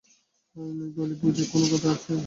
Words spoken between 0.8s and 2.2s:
বলি, বুঝি কোনো কথা আছে।